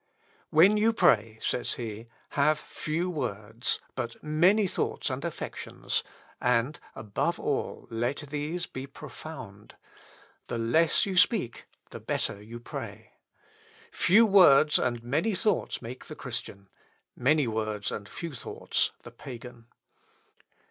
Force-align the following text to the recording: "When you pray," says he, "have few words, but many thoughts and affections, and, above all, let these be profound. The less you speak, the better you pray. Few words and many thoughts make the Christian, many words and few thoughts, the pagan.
"When 0.49 0.77
you 0.77 0.93
pray," 0.93 1.37
says 1.41 1.73
he, 1.73 2.07
"have 2.29 2.57
few 2.57 3.07
words, 3.07 3.79
but 3.93 4.15
many 4.23 4.65
thoughts 4.65 5.11
and 5.11 5.23
affections, 5.23 6.03
and, 6.41 6.79
above 6.95 7.39
all, 7.39 7.85
let 7.91 8.17
these 8.31 8.65
be 8.65 8.87
profound. 8.87 9.75
The 10.47 10.57
less 10.57 11.05
you 11.05 11.15
speak, 11.15 11.67
the 11.91 11.99
better 11.99 12.41
you 12.41 12.59
pray. 12.59 13.11
Few 13.91 14.25
words 14.25 14.79
and 14.79 15.03
many 15.03 15.35
thoughts 15.35 15.83
make 15.83 16.05
the 16.05 16.15
Christian, 16.15 16.67
many 17.15 17.45
words 17.45 17.91
and 17.91 18.09
few 18.09 18.33
thoughts, 18.33 18.93
the 19.03 19.11
pagan. 19.11 19.67